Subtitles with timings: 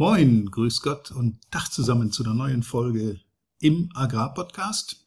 [0.00, 3.18] Moin, grüß Gott und Tag zusammen zu einer neuen Folge
[3.58, 5.04] im Agrarpodcast.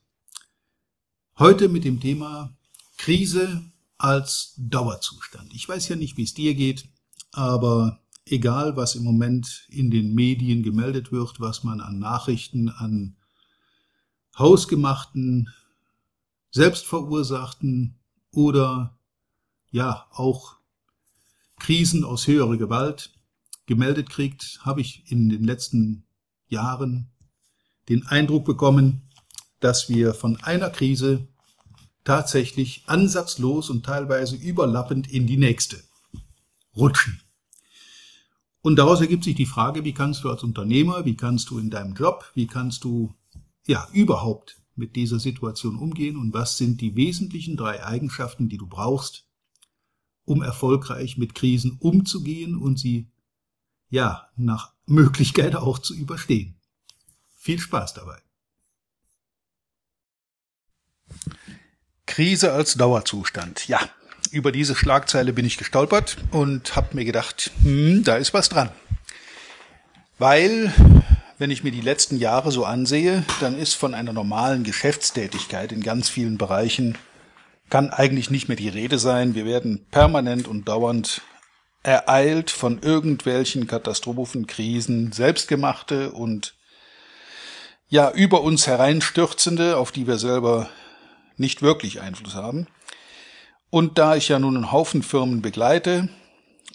[1.40, 2.58] Heute mit dem Thema
[2.98, 3.64] Krise
[3.98, 5.54] als Dauerzustand.
[5.54, 6.90] Ich weiß ja nicht, wie es dir geht,
[7.32, 13.16] aber egal, was im Moment in den Medien gemeldet wird, was man an Nachrichten, an
[14.38, 15.54] hausgemachten,
[16.50, 17.98] selbstverursachten
[18.34, 19.00] oder
[19.70, 20.58] ja auch
[21.60, 23.21] Krisen aus höherer Gewalt
[23.66, 26.06] gemeldet kriegt, habe ich in den letzten
[26.48, 27.12] Jahren
[27.90, 29.10] den Eindruck bekommen,
[29.60, 31.28] dass wir von einer Krise
[32.04, 35.82] tatsächlich ansatzlos und teilweise überlappend in die nächste
[36.76, 37.22] rutschen.
[38.62, 41.70] Und daraus ergibt sich die Frage, wie kannst du als Unternehmer, wie kannst du in
[41.70, 43.14] deinem Job, wie kannst du
[43.66, 48.68] ja überhaupt mit dieser Situation umgehen und was sind die wesentlichen drei Eigenschaften, die du
[48.68, 49.28] brauchst,
[50.26, 53.11] um erfolgreich mit Krisen umzugehen und sie
[53.92, 56.56] ja, nach Möglichkeit auch zu überstehen.
[57.38, 58.18] Viel Spaß dabei.
[62.08, 63.68] Krise als Dauerzustand.
[63.68, 63.80] Ja,
[64.32, 68.72] über diese Schlagzeile bin ich gestolpert und habe mir gedacht, hm, da ist was dran.
[70.18, 70.74] Weil,
[71.38, 75.82] wenn ich mir die letzten Jahre so ansehe, dann ist von einer normalen Geschäftstätigkeit in
[75.82, 76.98] ganz vielen Bereichen
[77.70, 79.34] kann eigentlich nicht mehr die Rede sein.
[79.34, 81.22] Wir werden permanent und dauernd
[81.84, 86.56] ereilt von irgendwelchen Katastrophen, Krisen, selbstgemachte und
[87.88, 90.70] ja über uns hereinstürzende, auf die wir selber
[91.38, 92.68] nicht wirklich Einfluss haben.
[93.70, 96.10] Und da ich ja nun einen Haufen Firmen begleite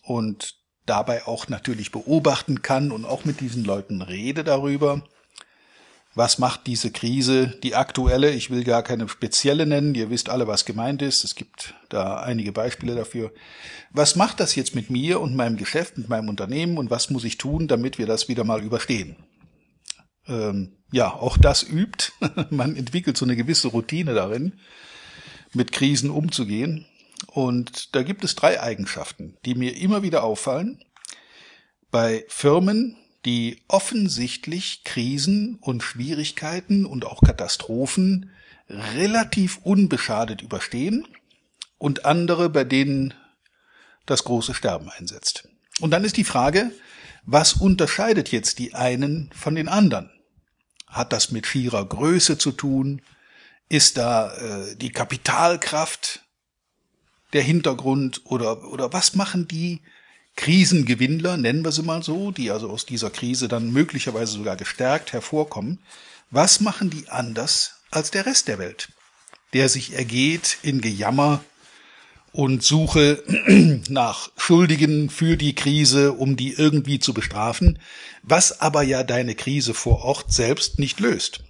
[0.02, 0.54] und
[0.86, 5.02] dabei auch natürlich beobachten kann und auch mit diesen Leuten rede darüber,
[6.16, 10.46] was macht diese Krise, die aktuelle, ich will gar keine spezielle nennen, ihr wisst alle,
[10.46, 13.32] was gemeint ist, es gibt da einige Beispiele dafür.
[13.90, 17.24] Was macht das jetzt mit mir und meinem Geschäft, mit meinem Unternehmen und was muss
[17.24, 19.16] ich tun, damit wir das wieder mal überstehen?
[20.26, 22.12] Ähm, ja, auch das übt.
[22.50, 24.58] Man entwickelt so eine gewisse Routine darin,
[25.52, 26.86] mit Krisen umzugehen.
[27.26, 30.82] Und da gibt es drei Eigenschaften, die mir immer wieder auffallen.
[31.90, 38.30] Bei Firmen, die offensichtlich Krisen und Schwierigkeiten und auch Katastrophen
[38.68, 41.06] relativ unbeschadet überstehen
[41.76, 43.14] und andere, bei denen
[44.06, 45.48] das große Sterben einsetzt.
[45.80, 46.70] Und dann ist die Frage,
[47.24, 50.10] was unterscheidet jetzt die einen von den anderen?
[50.86, 53.02] Hat das mit schierer Größe zu tun?
[53.68, 56.24] Ist da äh, die Kapitalkraft
[57.32, 59.82] der Hintergrund oder, oder was machen die
[60.36, 65.12] Krisengewinnler, nennen wir sie mal so, die also aus dieser Krise dann möglicherweise sogar gestärkt
[65.12, 65.78] hervorkommen,
[66.30, 68.90] was machen die anders als der Rest der Welt,
[69.52, 71.42] der sich ergeht in Gejammer
[72.32, 73.22] und Suche
[73.88, 77.78] nach Schuldigen für die Krise, um die irgendwie zu bestrafen,
[78.22, 81.42] was aber ja deine Krise vor Ort selbst nicht löst.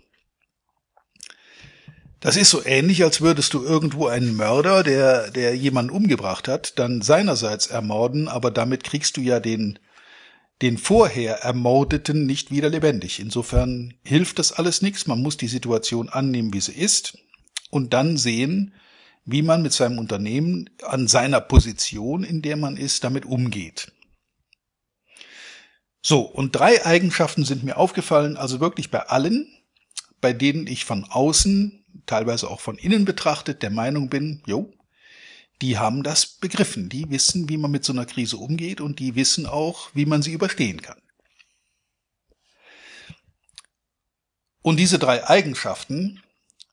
[2.21, 6.79] Das ist so ähnlich, als würdest du irgendwo einen Mörder, der, der jemanden umgebracht hat,
[6.79, 9.79] dann seinerseits ermorden, aber damit kriegst du ja den,
[10.63, 13.21] den vorher Ermordeten nicht wieder lebendig.
[13.21, 15.07] Insofern hilft das alles nichts.
[15.07, 17.19] Man muss die Situation annehmen, wie sie ist
[17.71, 18.73] und dann sehen,
[19.27, 23.93] wie man mit seinem Unternehmen an seiner Position, in der man ist, damit umgeht.
[26.01, 29.49] So, und drei Eigenschaften sind mir aufgefallen, also wirklich bei allen,
[30.21, 34.73] bei denen ich von außen teilweise auch von innen betrachtet der Meinung bin, jo,
[35.63, 39.15] die haben das begriffen, die wissen, wie man mit so einer Krise umgeht und die
[39.15, 41.01] wissen auch, wie man sie überstehen kann.
[44.63, 46.23] Und diese drei Eigenschaften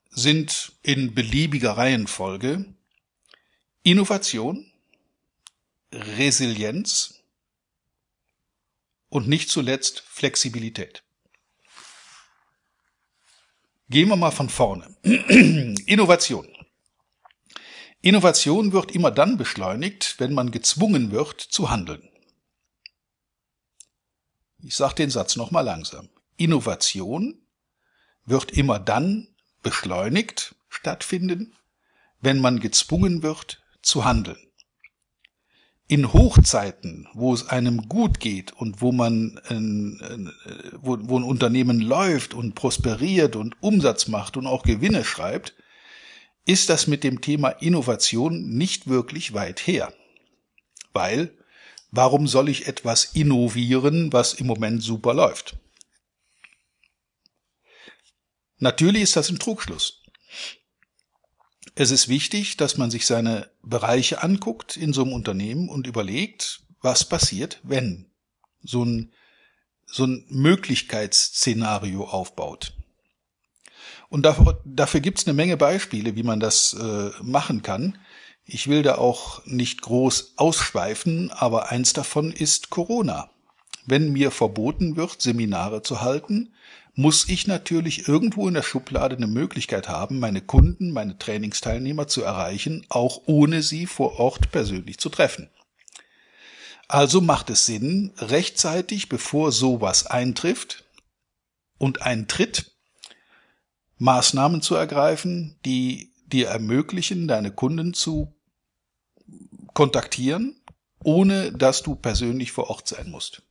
[0.10, 2.66] sind in beliebiger Reihenfolge
[3.84, 4.72] Innovation,
[5.92, 7.24] Resilienz
[9.10, 11.04] und nicht zuletzt Flexibilität.
[13.90, 14.96] Gehen wir mal von vorne.
[15.04, 16.48] Innovation.
[18.02, 22.10] Innovation wird immer dann beschleunigt, wenn man gezwungen wird zu handeln.
[24.62, 26.10] Ich sage den Satz nochmal langsam.
[26.38, 27.46] Innovation
[28.26, 29.28] wird immer dann
[29.62, 31.56] beschleunigt stattfinden,
[32.22, 34.53] wenn man gezwungen wird zu handeln
[35.88, 41.80] in Hochzeiten, wo es einem gut geht und wo man, äh, wo, wo ein Unternehmen
[41.80, 45.56] läuft und prosperiert und Umsatz macht und auch Gewinne schreibt,
[46.46, 49.94] ist das mit dem Thema Innovation nicht wirklich weit her.
[50.94, 51.38] Weil,
[51.92, 55.58] warum soll ich etwas innovieren, was im Moment super läuft?
[58.58, 60.02] Natürlich ist das ein Trugschluss.
[61.76, 66.62] Es ist wichtig, dass man sich seine Bereiche anguckt in so einem Unternehmen und überlegt,
[66.82, 68.06] was passiert, wenn
[68.62, 69.12] so ein,
[69.86, 72.74] so ein Möglichkeitsszenario aufbaut.
[74.10, 77.98] Und dafür, dafür gibt es eine Menge Beispiele, wie man das äh, machen kann.
[78.46, 83.32] Ich will da auch nicht groß ausschweifen, aber eins davon ist Corona.
[83.88, 86.54] Wenn mir verboten wird, Seminare zu halten,
[86.96, 92.22] muss ich natürlich irgendwo in der Schublade eine Möglichkeit haben, meine Kunden, meine Trainingsteilnehmer zu
[92.22, 95.50] erreichen, auch ohne sie vor Ort persönlich zu treffen.
[96.88, 100.84] Also macht es Sinn, rechtzeitig, bevor sowas eintrifft
[101.80, 102.72] und eintritt,
[103.98, 108.36] Maßnahmen zu ergreifen, die dir ermöglichen, deine Kunden zu
[109.74, 110.62] kontaktieren,
[111.04, 113.44] ohne dass du persönlich vor Ort sein musst.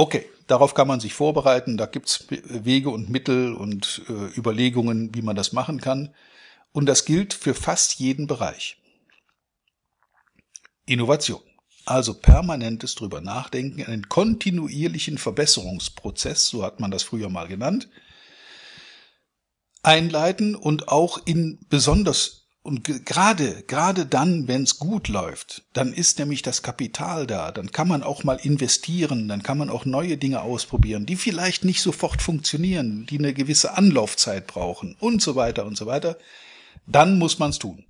[0.00, 5.20] Okay, darauf kann man sich vorbereiten, da gibt's Wege und Mittel und äh, Überlegungen, wie
[5.20, 6.14] man das machen kann.
[6.72, 8.78] Und das gilt für fast jeden Bereich.
[10.86, 11.42] Innovation.
[11.84, 17.90] Also permanentes drüber nachdenken, einen kontinuierlichen Verbesserungsprozess, so hat man das früher mal genannt,
[19.82, 26.18] einleiten und auch in besonders und gerade, gerade dann, wenn es gut läuft, dann ist
[26.18, 30.18] nämlich das Kapital da, dann kann man auch mal investieren, dann kann man auch neue
[30.18, 35.64] Dinge ausprobieren, die vielleicht nicht sofort funktionieren, die eine gewisse Anlaufzeit brauchen und so weiter
[35.64, 36.18] und so weiter.
[36.86, 37.86] Dann muss man es tun.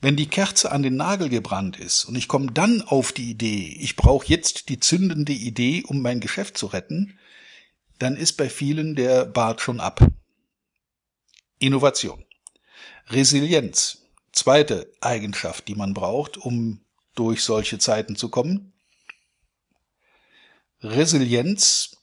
[0.00, 3.74] Wenn die Kerze an den Nagel gebrannt ist und ich komme dann auf die Idee,
[3.80, 7.18] ich brauche jetzt die zündende Idee, um mein Geschäft zu retten,
[7.98, 10.06] dann ist bei vielen der Bart schon ab.
[11.58, 12.22] Innovation.
[13.10, 14.02] Resilienz.
[14.32, 16.80] Zweite Eigenschaft, die man braucht, um
[17.14, 18.72] durch solche Zeiten zu kommen.
[20.82, 21.96] Resilienz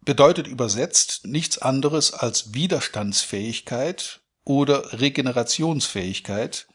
[0.00, 6.66] bedeutet übersetzt nichts anderes als Widerstandsfähigkeit oder Regenerationsfähigkeit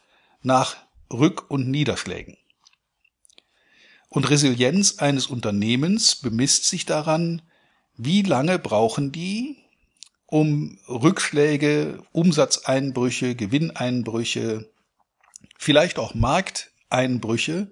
[0.42, 0.76] nach
[1.10, 2.36] Rück- und Niederschlägen.
[4.08, 7.42] Und Resilienz eines Unternehmens bemisst sich daran,
[7.96, 9.63] wie lange brauchen die,
[10.34, 14.68] um Rückschläge, Umsatzeinbrüche, Gewinneinbrüche,
[15.56, 17.70] vielleicht auch Markteinbrüche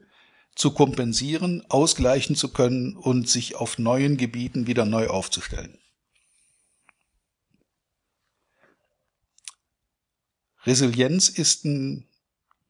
[0.54, 5.76] zu kompensieren, ausgleichen zu können und sich auf neuen Gebieten wieder neu aufzustellen.
[10.64, 12.06] Resilienz ist ein,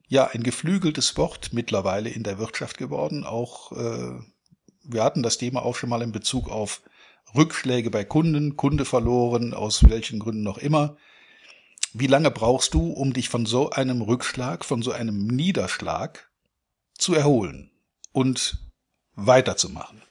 [0.07, 3.25] ja, ein geflügeltes Wort mittlerweile in der Wirtschaft geworden.
[3.25, 4.19] Auch äh,
[4.81, 6.81] wir hatten das Thema auch schon mal in Bezug auf
[7.35, 10.97] Rückschläge bei Kunden, Kunde verloren, aus welchen Gründen noch immer.
[11.93, 16.29] Wie lange brauchst du, um dich von so einem Rückschlag, von so einem Niederschlag
[16.97, 17.71] zu erholen
[18.11, 18.57] und
[19.15, 20.01] weiterzumachen?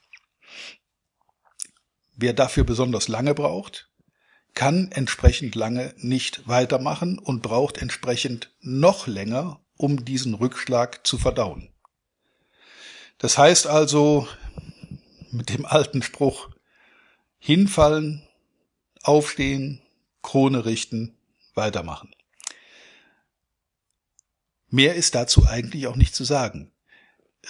[2.15, 3.91] Wer dafür besonders lange braucht,
[4.55, 11.73] kann entsprechend lange nicht weitermachen und braucht entsprechend noch länger, um diesen Rückschlag zu verdauen.
[13.19, 14.29] Das heißt also,
[15.31, 16.51] mit dem alten Spruch,
[17.45, 18.23] hinfallen,
[19.03, 19.83] aufstehen,
[20.23, 21.17] Krone richten,
[21.55, 22.15] weitermachen.
[24.69, 26.71] Mehr ist dazu eigentlich auch nicht zu sagen.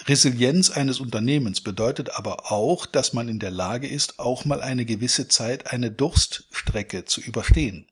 [0.07, 4.85] Resilienz eines Unternehmens bedeutet aber auch, dass man in der Lage ist, auch mal eine
[4.85, 7.85] gewisse Zeit eine Durststrecke zu überstehen.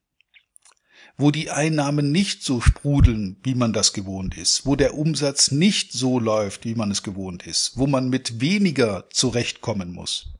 [1.17, 5.93] Wo die Einnahmen nicht so sprudeln, wie man das gewohnt ist, wo der Umsatz nicht
[5.93, 10.33] so läuft, wie man es gewohnt ist, wo man mit weniger zurechtkommen muss.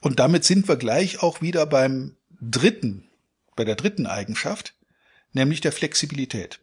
[0.00, 3.08] Und damit sind wir gleich auch wieder beim dritten,
[3.56, 4.74] bei der dritten Eigenschaft,
[5.32, 6.60] nämlich der Flexibilität.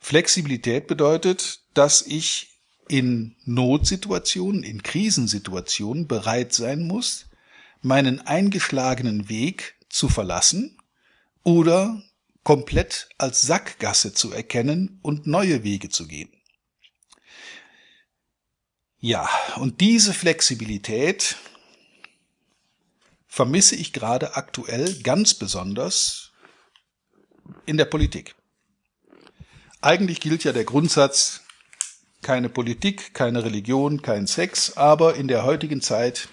[0.00, 7.26] Flexibilität bedeutet, dass ich in Notsituationen, in Krisensituationen bereit sein muss,
[7.80, 10.76] meinen eingeschlagenen Weg zu verlassen
[11.42, 12.02] oder
[12.44, 16.30] komplett als Sackgasse zu erkennen und neue Wege zu gehen.
[19.04, 21.34] Ja, und diese Flexibilität
[23.26, 26.30] vermisse ich gerade aktuell ganz besonders
[27.66, 28.36] in der Politik.
[29.80, 31.40] Eigentlich gilt ja der Grundsatz,
[32.22, 36.28] keine Politik, keine Religion, kein Sex, aber in der heutigen Zeit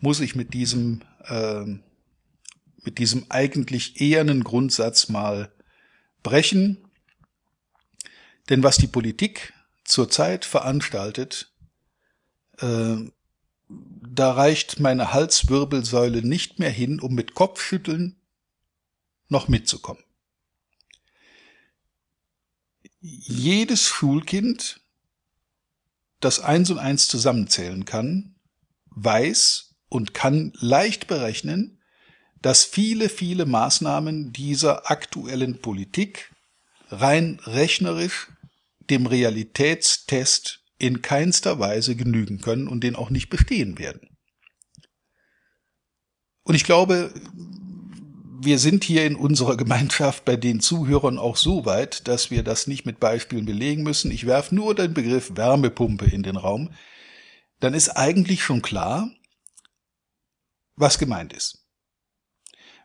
[0.00, 1.64] muss ich mit diesem, äh,
[2.82, 5.50] mit diesem eigentlich ehernen Grundsatz mal
[6.22, 6.90] brechen.
[8.50, 11.49] Denn was die Politik zurzeit veranstaltet,
[12.60, 13.10] äh,
[13.68, 18.16] da reicht meine Halswirbelsäule nicht mehr hin, um mit Kopfschütteln
[19.28, 20.02] noch mitzukommen.
[23.00, 24.80] Jedes Schulkind,
[26.18, 28.34] das eins und eins zusammenzählen kann,
[28.90, 31.80] weiß und kann leicht berechnen,
[32.42, 36.34] dass viele, viele Maßnahmen dieser aktuellen Politik
[36.88, 38.28] rein rechnerisch
[38.90, 44.16] dem Realitätstest in keinster Weise genügen können und den auch nicht bestehen werden.
[46.42, 47.12] Und ich glaube,
[48.42, 52.66] wir sind hier in unserer Gemeinschaft bei den Zuhörern auch so weit, dass wir das
[52.66, 54.10] nicht mit Beispielen belegen müssen.
[54.10, 56.72] Ich werfe nur den Begriff Wärmepumpe in den Raum.
[57.60, 59.10] Dann ist eigentlich schon klar,
[60.76, 61.66] was gemeint ist.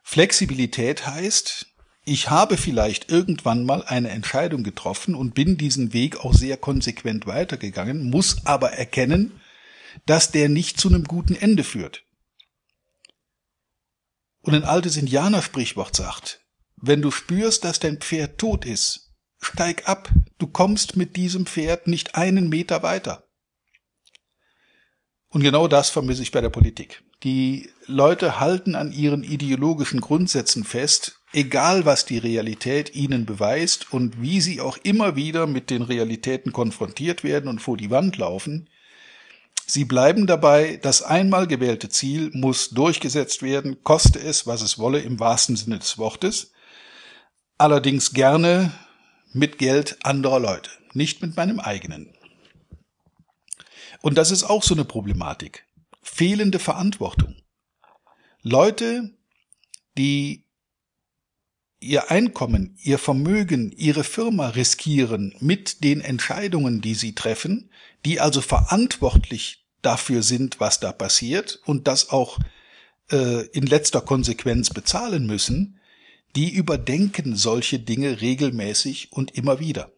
[0.03, 1.75] Flexibilität heißt,
[2.05, 7.25] ich habe vielleicht irgendwann mal eine Entscheidung getroffen und bin diesen Weg auch sehr konsequent
[7.25, 9.41] weitergegangen, muss aber erkennen,
[10.05, 12.03] dass der nicht zu einem guten Ende führt.
[14.41, 16.45] Und ein altes Indianersprichwort sagt,
[16.75, 21.88] wenn du spürst, dass dein Pferd tot ist, steig ab, du kommst mit diesem Pferd
[21.88, 23.27] nicht einen Meter weiter.
[25.29, 27.03] Und genau das vermisse ich bei der Politik.
[27.24, 34.22] Die Leute halten an ihren ideologischen Grundsätzen fest, egal was die Realität ihnen beweist und
[34.22, 38.70] wie sie auch immer wieder mit den Realitäten konfrontiert werden und vor die Wand laufen,
[39.68, 45.00] Sie bleiben dabei, das einmal gewählte Ziel muss durchgesetzt werden, koste es, was es wolle,
[45.00, 46.51] im wahrsten Sinne des Wortes,
[47.58, 48.72] allerdings gerne
[49.34, 52.13] mit Geld anderer Leute, nicht mit meinem eigenen.
[54.04, 55.65] Und das ist auch so eine Problematik.
[56.04, 57.36] Fehlende Verantwortung.
[58.44, 59.18] Leute,
[59.98, 60.44] die
[61.86, 67.70] ihr Einkommen, ihr Vermögen, ihre Firma riskieren mit den Entscheidungen, die sie treffen,
[68.06, 72.39] die also verantwortlich dafür sind, was da passiert und das auch
[73.12, 75.80] äh, in letzter Konsequenz bezahlen müssen,
[76.36, 79.92] die überdenken solche Dinge regelmäßig und immer wieder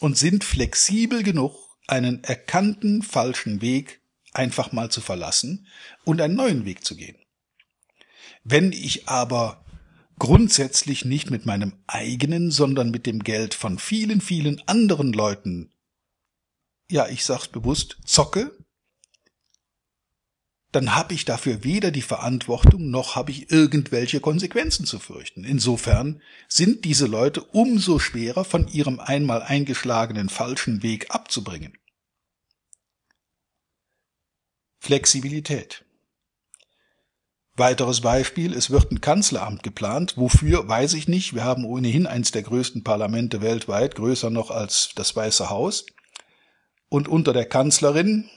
[0.00, 1.54] und sind flexibel genug,
[1.86, 4.00] einen erkannten falschen Weg
[4.32, 5.66] einfach mal zu verlassen
[6.04, 7.16] und einen neuen Weg zu gehen.
[8.44, 9.64] Wenn ich aber
[10.20, 15.72] grundsätzlich nicht mit meinem eigenen, sondern mit dem Geld von vielen, vielen anderen Leuten,
[16.88, 18.56] ja, ich sag's bewusst, zocke,
[20.72, 25.42] dann habe ich dafür weder die Verantwortung noch habe ich irgendwelche Konsequenzen zu fürchten.
[25.42, 31.76] Insofern sind diese Leute umso schwerer von ihrem einmal eingeschlagenen falschen Weg abzubringen.
[34.78, 35.84] Flexibilität.
[37.60, 40.14] Weiteres Beispiel, es wird ein Kanzleramt geplant.
[40.16, 41.34] Wofür, weiß ich nicht.
[41.34, 45.86] Wir haben ohnehin eins der größten Parlamente weltweit, größer noch als das Weiße Haus.
[46.88, 48.28] Und unter der Kanzlerin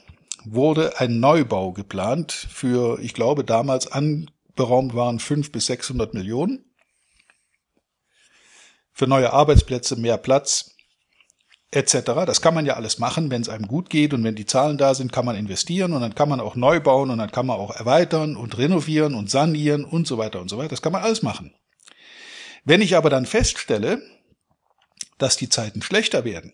[0.44, 6.64] wurde ein Neubau geplant für, ich glaube, damals anberaumt waren fünf bis sechshundert Millionen.
[8.92, 10.73] Für neue Arbeitsplätze, mehr Platz,
[11.74, 12.24] etc.
[12.26, 14.78] Das kann man ja alles machen, wenn es einem gut geht und wenn die Zahlen
[14.78, 17.46] da sind, kann man investieren und dann kann man auch neu bauen und dann kann
[17.46, 20.70] man auch erweitern und renovieren und sanieren und so weiter und so weiter.
[20.70, 21.52] Das kann man alles machen.
[22.64, 24.00] Wenn ich aber dann feststelle,
[25.18, 26.52] dass die Zeiten schlechter werden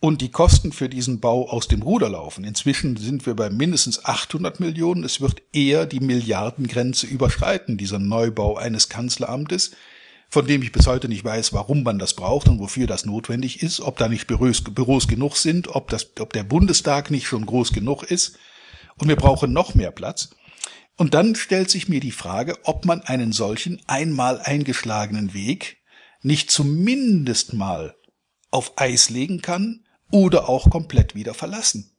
[0.00, 4.04] und die Kosten für diesen Bau aus dem Ruder laufen, inzwischen sind wir bei mindestens
[4.04, 9.72] 800 Millionen, es wird eher die Milliardengrenze überschreiten, dieser Neubau eines Kanzleramtes,
[10.28, 13.62] von dem ich bis heute nicht weiß, warum man das braucht und wofür das notwendig
[13.62, 17.46] ist, ob da nicht Büros, Büros genug sind, ob, das, ob der Bundestag nicht schon
[17.46, 18.38] groß genug ist.
[18.98, 20.30] Und wir brauchen noch mehr Platz.
[20.96, 25.78] Und dann stellt sich mir die Frage, ob man einen solchen einmal eingeschlagenen Weg
[26.22, 27.94] nicht zumindest mal
[28.50, 31.92] auf Eis legen kann oder auch komplett wieder verlassen.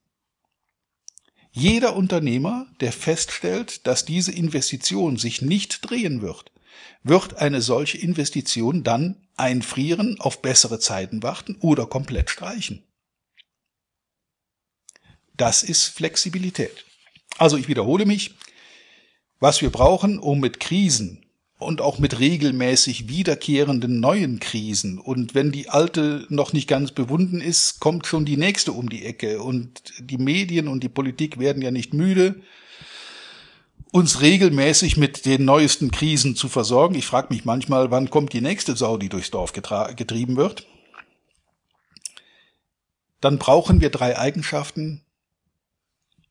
[1.52, 6.52] Jeder Unternehmer, der feststellt, dass diese Investition sich nicht drehen wird,
[7.04, 12.84] wird eine solche Investition dann einfrieren, auf bessere Zeiten warten oder komplett streichen.
[15.36, 16.86] Das ist Flexibilität.
[17.38, 18.34] Also ich wiederhole mich,
[19.40, 21.24] was wir brauchen, um mit Krisen
[21.60, 27.42] und auch mit regelmäßig wiederkehrenden neuen Krisen und wenn die alte noch nicht ganz bewunden
[27.42, 31.62] ist, kommt schon die nächste um die Ecke und die Medien und die Politik werden
[31.62, 32.42] ja nicht müde,
[33.92, 36.96] uns regelmäßig mit den neuesten Krisen zu versorgen.
[36.96, 40.68] Ich frage mich manchmal, wann kommt die nächste Sau, die durchs Dorf getrieben wird.
[43.22, 45.04] Dann brauchen wir drei Eigenschaften.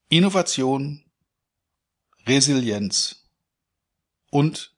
[0.08, 1.02] Innovation,
[2.26, 3.24] Resilienz
[4.30, 4.74] und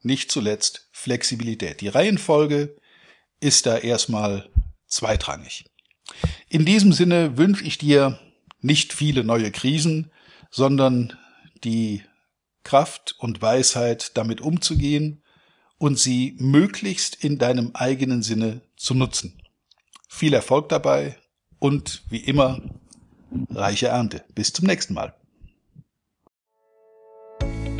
[0.00, 1.80] nicht zuletzt Flexibilität.
[1.80, 2.76] Die Reihenfolge
[3.40, 4.48] ist da erstmal
[4.86, 5.66] zweitrangig.
[6.48, 8.18] In diesem Sinne wünsche ich dir
[8.60, 10.10] nicht viele neue Krisen,
[10.50, 11.16] sondern
[11.64, 12.02] die
[12.64, 15.22] Kraft und Weisheit, damit umzugehen
[15.78, 19.40] und sie möglichst in deinem eigenen Sinne zu nutzen.
[20.08, 21.16] Viel Erfolg dabei
[21.58, 22.60] und wie immer
[23.50, 24.24] reiche Ernte.
[24.34, 25.14] Bis zum nächsten Mal.